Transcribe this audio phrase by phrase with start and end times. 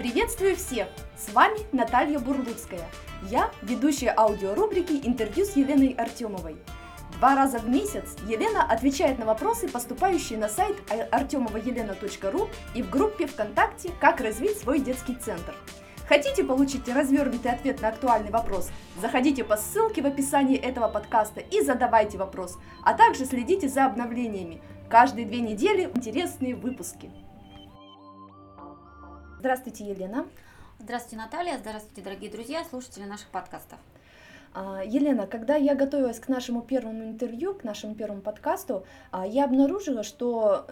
[0.00, 0.88] Приветствую всех!
[1.14, 2.88] С вами Наталья Бурлуцкая.
[3.28, 6.56] Я ведущая аудиорубрики «Интервью с Еленой Артемовой».
[7.18, 13.26] Два раза в месяц Елена отвечает на вопросы, поступающие на сайт artemova.елена.ру и в группе
[13.26, 15.54] ВКонтакте «Как развить свой детский центр».
[16.08, 18.70] Хотите получить развернутый ответ на актуальный вопрос?
[19.02, 22.56] Заходите по ссылке в описании этого подкаста и задавайте вопрос,
[22.86, 24.62] а также следите за обновлениями.
[24.88, 27.10] Каждые две недели интересные выпуски.
[29.40, 30.26] Здравствуйте, Елена.
[30.78, 31.56] Здравствуйте, Наталья.
[31.56, 33.78] Здравствуйте, дорогие друзья, слушатели наших подкастов.
[34.52, 39.46] А, Елена, когда я готовилась к нашему первому интервью, к нашему первому подкасту, а, я
[39.46, 40.66] обнаружила, что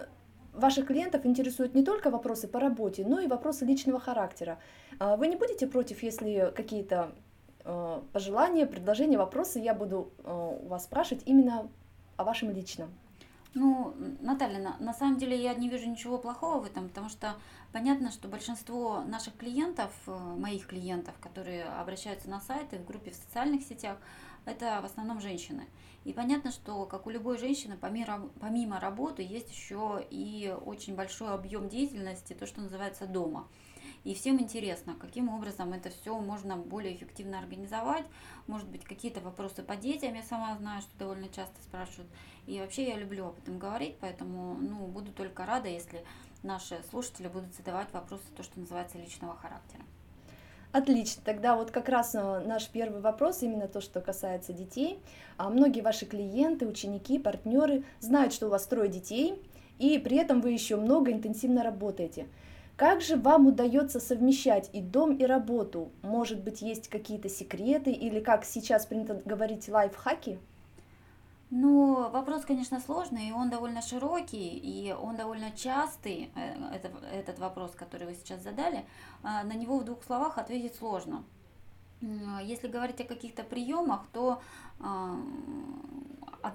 [0.53, 4.59] ваших клиентов интересуют не только вопросы по работе, но и вопросы личного характера.
[4.99, 7.13] А, вы не будете против, если какие-то
[8.13, 11.71] пожелания, предложения, вопросы я буду у вас спрашивать именно
[12.19, 12.91] о вашем личном?
[13.55, 17.35] Ну, Наталья, на, на самом деле я не вижу ничего плохого в этом, потому что
[17.73, 23.15] понятно, что большинство наших клиентов, э, моих клиентов, которые обращаются на сайты, в группе в
[23.15, 23.97] социальных сетях,
[24.45, 25.67] это в основном женщины.
[26.05, 31.31] И понятно, что, как у любой женщины, помимо, помимо работы есть еще и очень большой
[31.31, 33.49] объем деятельности, то, что называется дома.
[34.09, 38.07] И всем интересно, каким образом это все можно более эффективно организовать.
[38.47, 42.11] Может быть, какие-то вопросы по детям, я сама знаю, что довольно часто спрашивают.
[42.47, 46.03] И вообще я люблю об этом говорить, поэтому ну, буду только рада, если
[46.43, 49.83] наши слушатели будут задавать вопросы, то, что называется, личного характера.
[50.73, 55.01] Отлично, тогда вот как раз э, наш первый вопрос, именно то, что касается детей.
[55.37, 59.39] А многие ваши клиенты, ученики, партнеры знают, что у вас трое детей,
[59.79, 62.27] и при этом вы еще много интенсивно работаете.
[62.79, 65.91] Как же вам удается совмещать и дом, и работу?
[66.03, 70.39] Может быть, есть какие-то секреты или, как сейчас принято говорить, лайфхаки?
[71.51, 77.41] Ну, вопрос, конечно, сложный, и он довольно широкий, и он довольно частый, э, это, этот
[77.41, 78.85] вопрос, который вы сейчас задали,
[79.25, 81.25] а, на него в двух словах ответить сложно.
[82.01, 84.41] Если говорить о каких-то приемах, то
[84.81, 85.17] а,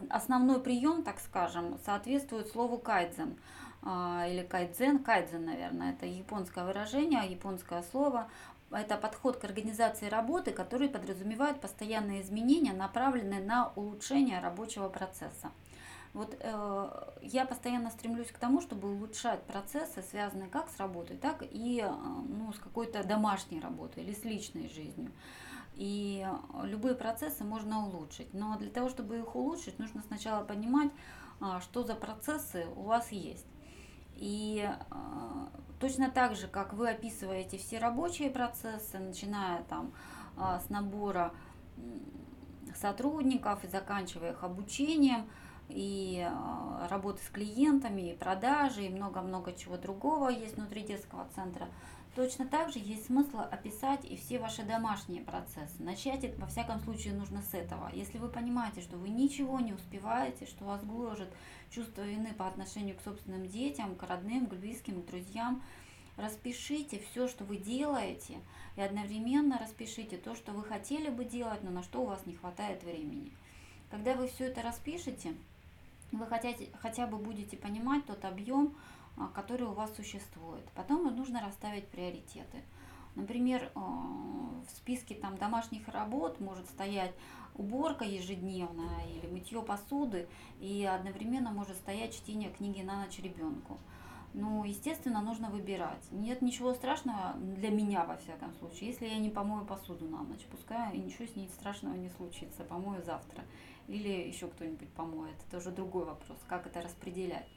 [0.09, 3.37] основной прием, так скажем, соответствует слову кайдзен.
[3.81, 8.29] А, или кайдзен, кайдзен, наверное, это японское выражение, японское слово.
[8.71, 15.51] Это подход к организации работы, который подразумевает постоянные изменения, направленные на улучшение рабочего процесса.
[16.13, 21.41] Вот э, я постоянно стремлюсь к тому, чтобы улучшать процессы, связанные как с работой, так
[21.41, 25.11] и э, ну, с какой-то домашней работой или с личной жизнью.
[25.75, 26.25] И
[26.63, 28.31] любые процессы можно улучшить.
[28.33, 30.91] Но для того, чтобы их улучшить, нужно сначала понимать,
[31.41, 33.47] э, что за процессы у вас есть.
[34.15, 34.95] И э,
[35.79, 39.93] точно так же, как вы описываете все рабочие процессы, начиная там
[40.37, 41.33] э, с набора
[42.75, 45.27] сотрудников и заканчивая их обучением,
[45.69, 51.67] и э, работы с клиентами, и продажи, и много-много чего другого есть внутри детского центра.
[52.15, 55.73] Точно так же есть смысл описать и все ваши домашние процессы.
[55.79, 57.89] Начать, во всяком случае, нужно с этого.
[57.91, 61.29] Если вы понимаете, что вы ничего не успеваете, что вас гложет
[61.71, 65.63] чувство вины по отношению к собственным детям, к родным, к близким, к друзьям,
[66.17, 68.35] распишите все, что вы делаете,
[68.75, 72.35] и одновременно распишите то, что вы хотели бы делать, но на что у вас не
[72.35, 73.31] хватает времени.
[73.89, 75.33] Когда вы все это распишете,
[76.13, 78.75] вы хотя, хотя бы будете понимать тот объем,
[79.17, 80.65] а, который у вас существует.
[80.75, 82.63] Потом нужно расставить приоритеты.
[83.15, 87.13] Например, а, в списке там, домашних работ может стоять
[87.55, 90.27] уборка ежедневная или мытье посуды,
[90.59, 93.77] и одновременно может стоять чтение книги на ночь ребенку.
[94.33, 96.03] Ну, естественно, нужно выбирать.
[96.11, 100.45] Нет ничего страшного для меня, во всяком случае, если я не помою посуду на ночь.
[100.49, 103.43] Пускай ничего с ней страшного не случится, помою завтра.
[103.87, 105.35] Или еще кто-нибудь помоет.
[105.47, 107.47] Это уже другой вопрос, как это распределять.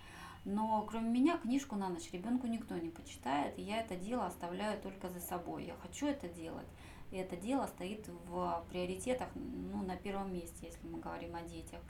[0.45, 4.81] Но кроме меня книжку на ночь ребенку никто не почитает, и я это дело оставляю
[4.81, 5.65] только за собой.
[5.65, 6.69] Я хочу это делать,
[7.11, 11.81] и это дело стоит в приоритетах ну, на первом месте, если мы говорим о детях.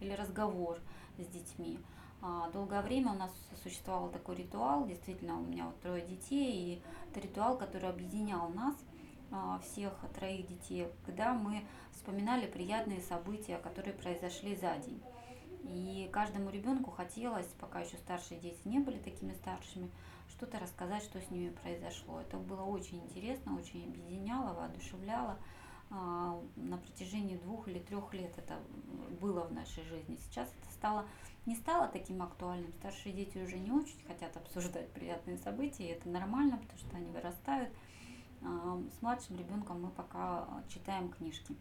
[0.00, 0.78] Или разговор
[1.16, 1.78] с детьми.
[2.24, 3.32] А, долгое время у нас
[3.64, 8.76] существовал такой ритуал, действительно, у меня вот трое детей, и это ритуал, который объединял нас,
[9.32, 15.02] а, всех троих детей, когда мы вспоминали приятные события, которые произошли за день.
[15.64, 19.90] И каждому ребенку хотелось, пока еще старшие дети не были такими старшими,
[20.28, 22.20] что-то рассказать, что с ними произошло.
[22.20, 25.38] Это было очень интересно, очень объединяло, воодушевляло.
[25.94, 28.58] А, на протяжении двух или трех лет это
[29.20, 30.16] было в нашей жизни.
[30.16, 31.06] Сейчас это стало,
[31.44, 32.72] не стало таким актуальным.
[32.72, 37.10] Старшие дети уже не очень хотят обсуждать приятные события, и это нормально, потому что они
[37.10, 37.70] вырастают.
[38.40, 41.54] А, с младшим ребенком мы пока читаем книжки.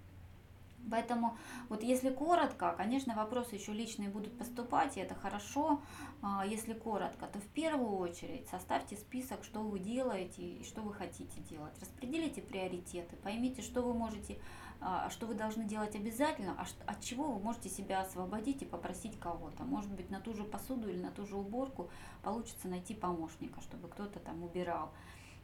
[0.90, 1.38] Поэтому
[1.70, 5.82] вот если коротко, конечно, вопросы еще личные будут поступать, и это хорошо.
[6.22, 10.94] А, если коротко, то в первую очередь составьте список, что вы делаете и что вы
[10.94, 11.74] хотите делать.
[11.80, 14.40] Распределите приоритеты, поймите, что вы можете,
[14.80, 19.20] а, что вы должны делать обязательно, а от чего вы можете себя освободить и попросить
[19.20, 19.64] кого-то.
[19.64, 21.90] Может быть, на ту же посуду или на ту же уборку
[22.22, 24.92] получится найти помощника, чтобы кто-то там убирал.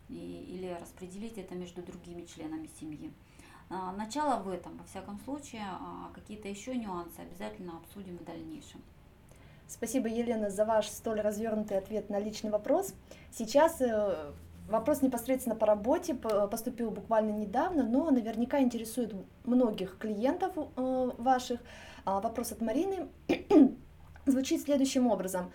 [0.10, 3.12] И, или распределить это между другими членами семьи.
[3.70, 8.82] А, начало в этом, во всяком случае, а, какие-то еще нюансы обязательно обсудим в дальнейшем.
[9.68, 12.94] Спасибо, Елена, за ваш столь развернутый ответ на личный вопрос.
[13.34, 14.32] Сейчас э,
[14.70, 21.60] вопрос непосредственно по работе поступил буквально недавно, но наверняка интересует многих клиентов э, ваших.
[22.06, 23.10] А, вопрос от Марины
[24.26, 25.52] звучит следующим образом.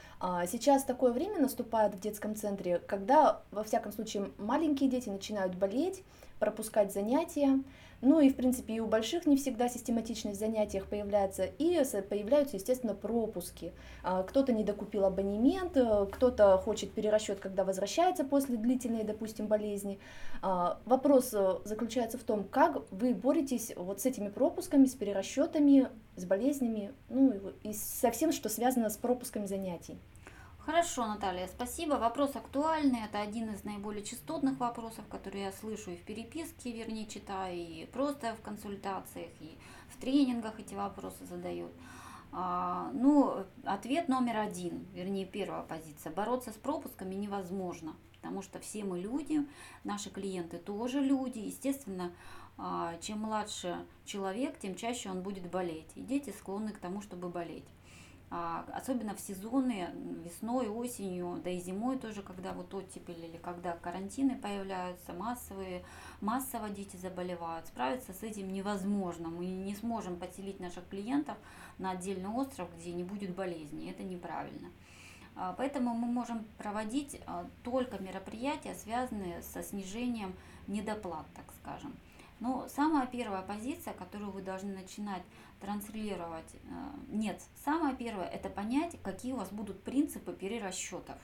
[0.47, 6.05] Сейчас такое время наступает в детском центре, когда, во всяком случае, маленькие дети начинают болеть,
[6.39, 7.63] пропускать занятия,
[8.03, 12.57] ну и, в принципе, и у больших не всегда систематичность в занятиях появляется, и появляются,
[12.57, 13.73] естественно, пропуски.
[14.03, 20.01] А, кто-то не докупил абонемент, э, кто-то хочет перерасчет, когда возвращается после длительной, допустим, болезни.
[20.43, 25.89] А, вопрос э, заключается в том, как вы боретесь вот с этими пропусками, с перерасчетами,
[26.17, 27.33] с болезнями, ну
[27.63, 29.97] и со всем, что связано с пропусками занятий.
[30.65, 31.95] Хорошо, Наталья, спасибо.
[31.95, 33.01] Вопрос актуальный.
[33.01, 37.85] Это один из наиболее частотных вопросов, которые я слышу и в переписке, вернее, читаю, и
[37.87, 41.73] просто в консультациях, и в тренингах эти вопросы задают.
[42.31, 46.13] А, ну, ответ номер один, вернее, первая позиция.
[46.13, 49.45] Бороться с пропусками невозможно, потому что все мы люди,
[49.83, 51.41] наши клиенты тоже люди.
[51.41, 52.13] Естественно,
[52.57, 55.91] а, чем младше человек, тем чаще он будет болеть.
[55.97, 57.65] И дети склонны к тому, чтобы болеть.
[58.35, 59.91] А, особенно в сезоны,
[60.25, 65.85] весной, осенью, да и зимой тоже, когда вот оттепель или когда карантины появляются, массовые,
[66.23, 67.67] массово дети заболевают.
[67.67, 69.29] Справиться с этим невозможно.
[69.29, 71.37] Мы не сможем поселить наших клиентов
[71.77, 73.91] на отдельный остров, где не будет болезни.
[73.91, 74.71] Это неправильно.
[75.37, 80.35] А, поэтому мы можем проводить а, только мероприятия, связанные со снижением
[80.69, 81.93] недоплат, так скажем.
[82.43, 85.23] Но самая первая позиция, которую вы должны начинать
[85.61, 86.59] транслировать, э,
[87.07, 91.17] нет, самое первое это понять, какие у вас будут принципы перерасчетов.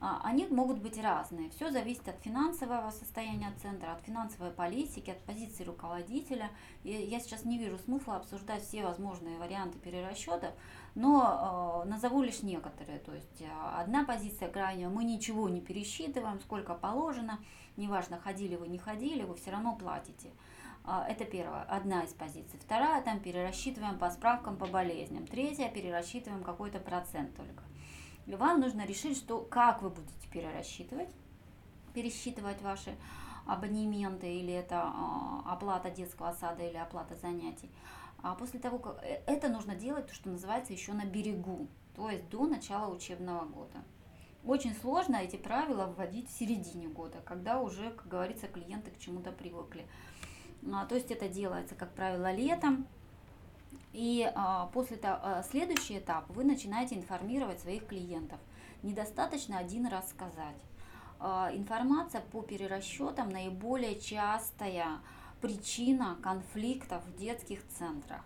[0.00, 1.50] А, они могут быть разные.
[1.50, 6.52] Все зависит от финансового состояния центра, от финансовой политики, от позиции руководителя.
[6.84, 10.52] Я сейчас не вижу смысла обсуждать все возможные варианты перерасчетов,
[10.94, 12.98] но э, назову лишь некоторые.
[13.00, 13.46] То есть э,
[13.76, 17.38] одна позиция крайняя, мы ничего не пересчитываем, сколько положено,
[17.76, 20.30] неважно, ходили вы, не ходили, вы все равно платите.
[20.84, 22.60] Э, это первая, одна из позиций.
[22.60, 25.26] Вторая, там перерасчитываем по справкам по болезням.
[25.26, 27.64] Третья, перерасчитываем какой-то процент только.
[28.26, 31.08] И вам нужно решить, что, как вы будете перерасчитывать,
[31.92, 32.96] пересчитывать ваши
[33.46, 37.70] абонементы или это э, оплата детского сада или оплата занятий.
[38.24, 42.08] А после того, как э, это нужно делать, то, что называется еще на берегу, то
[42.08, 43.84] есть до начала учебного года.
[44.46, 49.30] Очень сложно эти правила вводить в середине года, когда уже, как говорится, клиенты к чему-то
[49.30, 49.86] привыкли.
[50.72, 52.86] А, то есть это делается, как правило, летом.
[53.92, 58.40] И а, после того, а, следующий этап вы начинаете информировать своих клиентов.
[58.82, 60.56] Недостаточно один раз сказать.
[61.20, 65.00] А, информация по перерасчетам наиболее частая
[65.44, 68.22] причина конфликтов в детских центрах.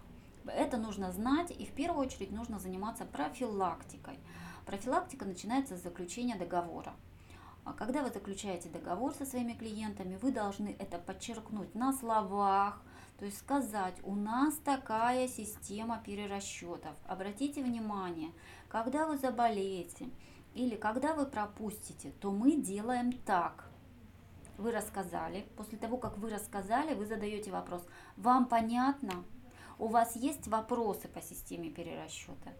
[0.47, 4.21] Это нужно знать и в первую очередь нужно заниматься профилактикой.
[4.65, 6.95] Профилактика начинается с заключения договора.
[7.65, 12.81] А когда вы заключаете договор со своими клиентами, вы должны это подчеркнуть на словах,
[13.19, 16.95] то есть сказать, у нас такая система перерасчетов.
[17.09, 18.31] Обратите внимание,
[18.69, 20.09] когда вы заболеете
[20.55, 23.68] или когда вы пропустите, то мы делаем так
[24.59, 25.47] вы рассказали.
[25.57, 27.83] После того, как вы рассказали, вы задаете вопрос.
[28.17, 29.25] Вам понятно?
[29.79, 32.53] У вас есть вопросы по системе перерасчета?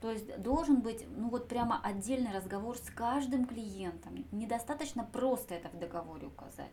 [0.00, 4.24] То есть должен быть, ну вот прямо отдельный разговор с каждым клиентом.
[4.32, 6.72] Недостаточно просто это в договоре указать.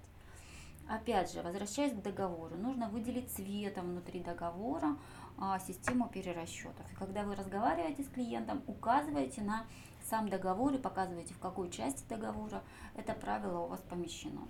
[0.87, 4.97] Опять же, возвращаясь к договору, нужно выделить цветом внутри договора
[5.37, 6.91] а, систему перерасчетов.
[6.91, 9.65] И когда вы разговариваете с клиентом, указывайте на
[10.09, 12.63] сам договор и показываете, в какой части договора
[12.95, 14.41] это правило у вас помещено.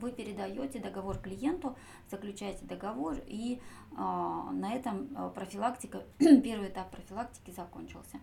[0.00, 1.76] Вы передаете договор клиенту,
[2.10, 3.60] заключаете договор, и
[3.92, 8.18] э, на этом а, профилактика, первый этап профилактики закончился.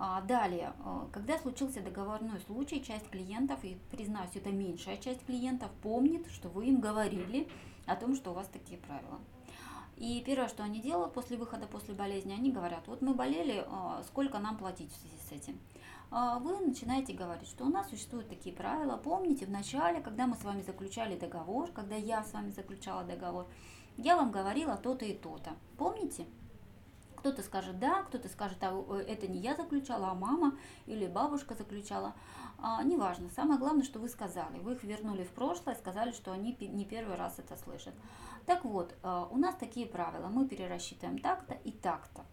[0.00, 0.72] А далее,
[1.12, 6.66] когда случился договорной случай, часть клиентов, и признаюсь, это меньшая часть клиентов, помнит, что вы
[6.66, 7.48] им говорили
[7.84, 9.18] о том, что у вас такие правила.
[9.98, 14.02] И первое, что они делают после выхода, после болезни, они говорят, вот мы болели, а,
[14.06, 15.58] сколько нам платить в связи с этим?
[16.10, 18.96] а, вы начинаете говорить, что у нас существуют такие правила.
[18.96, 23.46] Помните, в начале, когда мы с вами заключали договор, когда я с вами заключала договор,
[23.96, 25.50] я вам говорила то-то и то-то.
[25.76, 26.26] Помните?
[27.16, 31.56] Кто-то скажет да, кто-то скажет, а э, это не я заключала, а мама или бабушка
[31.56, 32.14] заключала.
[32.58, 33.28] А, неважно.
[33.34, 34.60] Самое главное, что вы сказали.
[34.60, 37.94] Вы их вернули в прошлое, сказали, что они не первый раз это слышат.
[38.48, 40.28] Так вот, а, у нас такие правила.
[40.28, 42.24] Мы перерасчитываем так-то и так-то.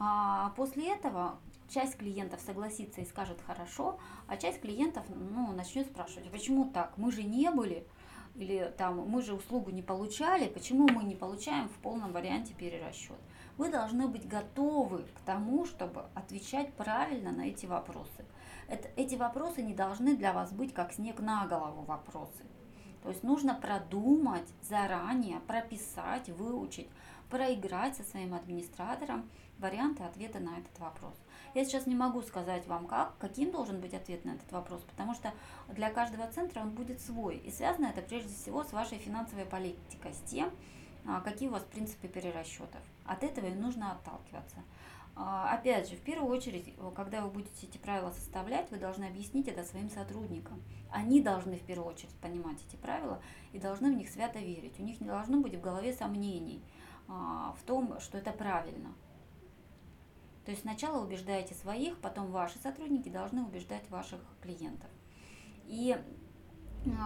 [0.00, 6.26] А после этого часть клиентов согласится и скажет хорошо, а часть клиентов ну, начнет спрашивать,
[6.26, 6.98] «А почему так?
[6.98, 7.86] Мы же не были,
[8.34, 13.20] или там мы же услугу не получали, почему мы не получаем в полном варианте перерасчет?
[13.58, 18.24] Вы должны быть готовы к тому, чтобы отвечать правильно на эти вопросы.
[18.66, 22.42] Это, эти вопросы не должны для вас быть как снег на голову вопросы.
[23.06, 26.88] То есть нужно продумать заранее, прописать, выучить,
[27.30, 31.14] проиграть со своим администратором варианты ответа на этот вопрос.
[31.54, 35.14] Я сейчас не могу сказать вам, как, каким должен быть ответ на этот вопрос, потому
[35.14, 35.32] что
[35.68, 37.36] для каждого центра он будет свой.
[37.36, 40.50] И связано это прежде всего с вашей финансовой политикой, с тем,
[41.06, 42.80] а, какие у вас принципы перерасчетов.
[43.04, 44.56] От этого и нужно отталкиваться.
[45.18, 49.48] А, опять же, в первую очередь, когда вы будете эти правила составлять, вы должны объяснить
[49.48, 50.62] это своим сотрудникам.
[50.90, 54.78] Они должны в первую очередь понимать эти правила и должны в них свято верить.
[54.78, 56.62] У них не должно быть в голове сомнений
[57.08, 58.92] а, в том, что это правильно.
[60.44, 64.90] То есть сначала убеждаете своих, потом ваши сотрудники должны убеждать ваших клиентов.
[65.64, 65.96] И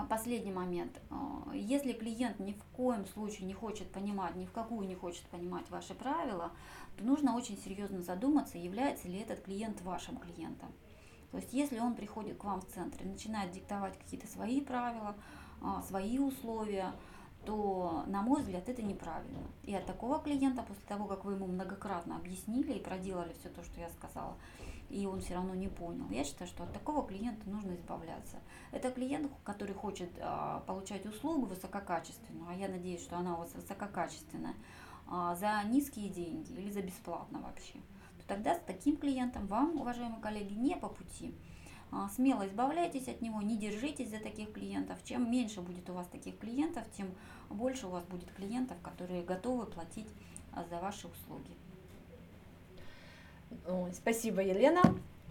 [0.09, 1.01] последний момент.
[1.11, 5.23] А, если клиент ни в коем случае не хочет понимать, ни в какую не хочет
[5.25, 6.51] понимать ваши правила,
[6.97, 10.73] то нужно очень серьезно задуматься, является ли этот клиент вашим клиентом.
[11.31, 15.15] То есть если он приходит к вам в центр и начинает диктовать какие-то свои правила,
[15.63, 16.93] а, свои условия,
[17.45, 19.41] то, на мой взгляд, это неправильно.
[19.63, 23.63] И от такого клиента, после того, как вы ему многократно объяснили и проделали все то,
[23.65, 24.37] что я сказала,
[24.91, 28.37] и он все равно не понял, я считаю, что от такого клиента нужно избавляться.
[28.73, 33.55] Это клиент, который хочет а, получать услугу высококачественную, а я надеюсь, что она у вас
[33.55, 34.55] высококачественная,
[35.07, 37.75] а, за низкие деньги или за бесплатно вообще.
[38.19, 41.35] То тогда с таким клиентом вам, уважаемые коллеги, не по пути.
[41.93, 44.99] А, смело избавляйтесь от него, не держитесь за таких клиентов.
[45.05, 47.15] Чем меньше будет у вас таких клиентов, тем
[47.49, 50.09] больше у вас будет клиентов, которые готовы платить
[50.69, 51.57] за ваши услуги.
[53.93, 54.83] Спасибо, Елена.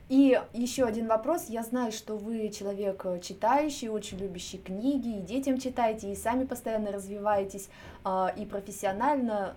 [0.10, 1.46] И еще один вопрос.
[1.50, 6.46] Я знаю, что вы человек э, читающий, очень любящий книги, и детям читаете, и сами
[6.46, 7.70] постоянно развиваетесь,
[8.04, 9.56] а, и профессионально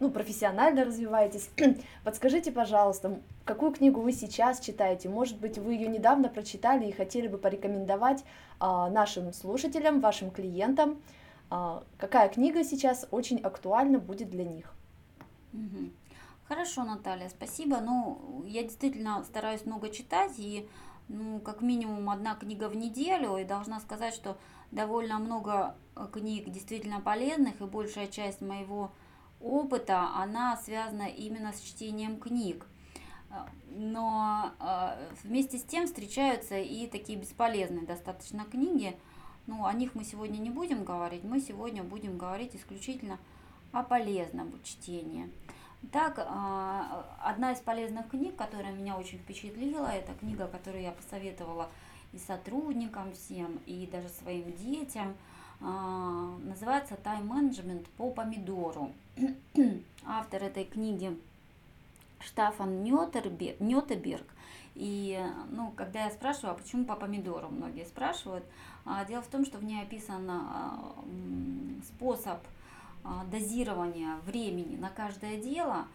[0.00, 1.50] ну, профессионально развиваетесь.
[2.04, 5.08] Подскажите, пожалуйста, какую книгу вы сейчас читаете?
[5.08, 8.24] Может быть, вы ее недавно прочитали и хотели бы порекомендовать
[8.60, 11.02] а, нашим слушателям, вашим клиентам?
[11.50, 14.72] А, какая книга сейчас очень актуальна будет для них?
[16.48, 17.78] Хорошо, Наталья, спасибо.
[17.80, 20.66] Ну, я действительно стараюсь много читать, и
[21.08, 24.38] ну, как минимум одна книга в неделю, и должна сказать, что
[24.70, 28.92] довольно много э, книг действительно полезных, и большая часть моего
[29.42, 32.64] опыта, она связана именно с чтением книг.
[33.66, 38.96] Но э, вместе с тем встречаются и такие бесполезные достаточно книги.
[39.46, 43.18] Ну, о них мы сегодня не будем говорить, мы сегодня будем говорить исключительно
[43.70, 45.30] о полезном чтении.
[45.92, 51.68] Так, э, одна из полезных книг, которая меня очень впечатлила, это книга, которую я посоветовала
[52.12, 55.14] и сотрудникам всем, и даже своим детям–
[55.60, 58.92] а, называется «Тайм-менеджмент по помидору».
[60.06, 61.18] Автор этой книги
[62.20, 64.24] Штафан Нётеберг.
[64.74, 65.20] И
[65.50, 68.44] ну, когда я спрашиваю, а почему по помидору, многие спрашивают,
[68.84, 70.94] а, дело в том, что в ней описан а,
[71.82, 72.38] способ
[73.30, 75.86] дозирования времени на каждое дело,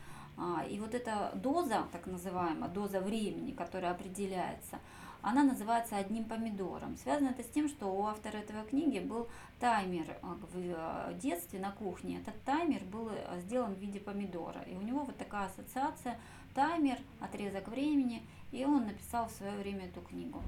[0.69, 4.79] и вот эта доза, так называемая, доза времени, которая определяется–
[5.23, 6.97] она называется «Одним помидором».
[6.97, 11.59] Связано это с тем, что у автора этого книги был таймер а, в э, детстве
[11.59, 12.19] на кухне.
[12.19, 14.61] Этот таймер был э, сделан в виде помидора.
[14.63, 16.19] И у него вот такая ассоциация
[16.53, 20.43] таймер, отрезок времени, и он написал в свое время эту книгу.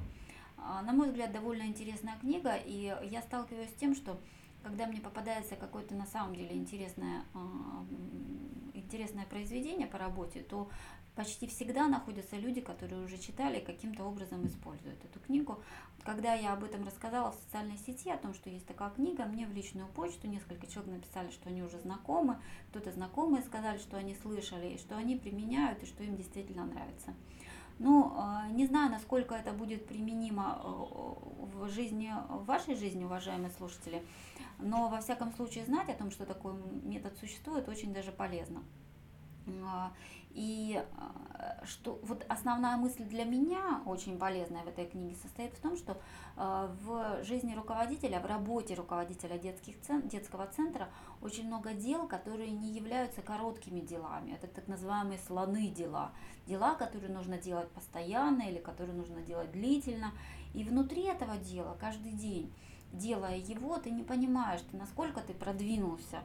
[0.57, 4.19] А, на мой взгляд, довольно интересная книга, и я сталкиваюсь с тем, что
[4.65, 7.86] когда мне попадается какое-то на самом деле интересное, а,
[8.74, 10.72] интересное произведение по работе, то
[11.15, 15.60] почти всегда находятся люди, которые уже читали и каким-то образом используют эту книгу.
[16.03, 19.45] Когда я об этом рассказала в социальной сети, о том, что есть такая книга, мне
[19.45, 24.15] в личную почту несколько человек написали, что они уже знакомы, кто-то знакомые сказали, что они
[24.15, 27.13] слышали, и что они применяют, и что им действительно нравится.
[27.77, 30.67] Ну, а, не знаю, насколько это будет применимо э,
[31.58, 34.01] в жизни, в вашей жизни, уважаемые слушатели,
[34.60, 36.53] но во всяком случае знать о том, что такой
[36.84, 38.63] метод существует, очень даже полезно.
[39.63, 39.91] А,
[40.31, 45.59] и а, что вот основная мысль для меня очень полезная в этой книге состоит в
[45.59, 45.97] том, что
[46.35, 50.89] а, в жизни руководителя, в работе руководителя детских цен, детского центра
[51.21, 54.31] очень много дел, которые не являются короткими делами.
[54.31, 56.11] Это так называемые слоны дела.
[56.47, 60.11] Дела, которые нужно делать постоянно или которые нужно делать длительно.
[60.53, 62.53] И внутри этого дела каждый день,
[62.91, 66.23] делая его, ты не понимаешь, ты насколько ты продвинулся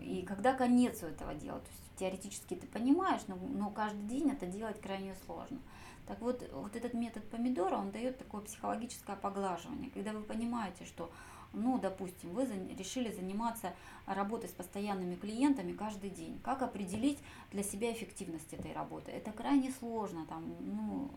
[0.00, 1.60] и когда конец у этого дела.
[1.60, 5.58] То есть теоретически ты понимаешь, но, но каждый день это делать крайне сложно.
[6.06, 11.10] Так вот, вот этот метод помидора, он дает такое психологическое поглаживание, когда вы понимаете, что,
[11.52, 12.46] ну, допустим, вы
[12.78, 13.74] решили заниматься
[14.06, 16.40] работой с постоянными клиентами каждый день.
[16.42, 17.18] Как определить
[17.52, 19.10] для себя эффективность этой работы?
[19.10, 21.10] Это крайне сложно, там, ну,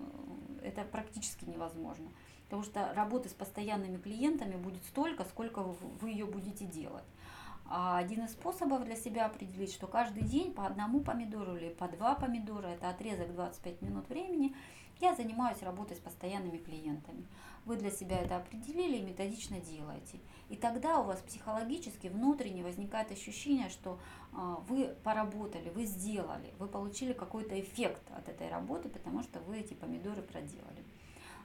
[0.62, 2.10] это практически невозможно.
[2.46, 7.06] Потому что работы с постоянными клиентами будет столько, сколько вы ее будете делать.
[7.74, 11.88] А один из способов для себя определить, что каждый день по одному помидору или по
[11.88, 14.54] два помидора, это отрезок 25 минут времени,
[15.00, 17.26] я занимаюсь работой с постоянными клиентами.
[17.64, 20.20] Вы для себя это определили и методично делаете.
[20.50, 24.00] И тогда у вас психологически, внутренне возникает ощущение, что
[24.34, 29.60] а, вы поработали, вы сделали, вы получили какой-то эффект от этой работы, потому что вы
[29.60, 30.84] эти помидоры проделали.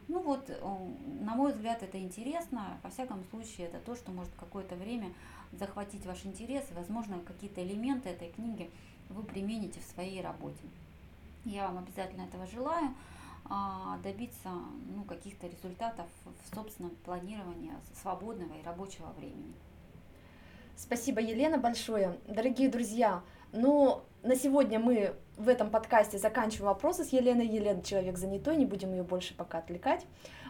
[0.09, 0.49] Ну вот,
[1.21, 2.78] на мой взгляд, это интересно.
[2.83, 5.12] Во всяком случае, это то, что может какое-то время
[5.58, 8.70] захватить ваш интерес, и, возможно, какие-то элементы этой книги
[9.08, 10.62] вы примените в своей работе.
[11.44, 12.94] Я вам обязательно этого желаю,
[13.48, 14.48] а, добиться
[14.94, 17.72] ну, каких-то результатов в собственном планировании
[18.02, 19.54] свободного и рабочего времени.
[20.76, 22.18] Спасибо, Елена, большое.
[22.26, 23.22] Дорогие друзья,
[23.52, 27.46] ну, на сегодня мы в этом подкасте заканчиваем вопросы с Еленой.
[27.46, 30.04] Елена человек занятой, не будем ее больше пока отвлекать.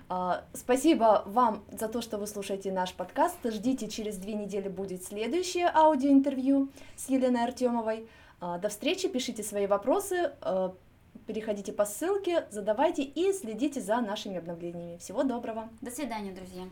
[0.08, 3.36] А, спасибо вам за то, что вы слушаете наш подкаст.
[3.44, 8.08] Ждите, через две недели будет следующее аудиоинтервью с Еленой Артемовой.
[8.40, 10.74] А, до встречи, пишите свои вопросы, а,
[11.26, 14.98] переходите по ссылке, задавайте и следите за нашими обновлениями.
[14.98, 15.68] Всего доброго.
[15.80, 16.64] До свидания, друзья.